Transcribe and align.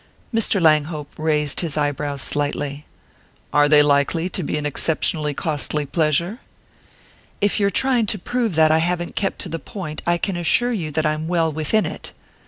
Mr. 0.33 0.59
Langhope 0.59 1.11
raised 1.15 1.59
his 1.59 1.77
eyebrows 1.77 2.23
slightly. 2.23 2.87
"Are 3.53 3.69
they 3.69 3.83
likely 3.83 4.29
to 4.29 4.41
be 4.41 4.57
an 4.57 4.65
exceptionally 4.65 5.35
costly 5.35 5.85
pleasure?" 5.85 6.39
"If 7.39 7.59
you're 7.59 7.69
trying 7.69 8.07
to 8.07 8.17
prove 8.17 8.55
that 8.55 8.71
I 8.71 8.79
haven't 8.79 9.15
kept 9.15 9.37
to 9.41 9.49
the 9.49 9.59
point 9.59 10.01
I 10.07 10.17
can 10.17 10.35
assure 10.37 10.73
you 10.73 10.89
that 10.89 11.05
I'm 11.05 11.27
well 11.27 11.51
within 11.53 11.85
it!" 11.85 12.13